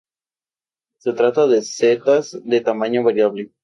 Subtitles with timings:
[0.99, 3.51] Se trata de setas de tamaño variable.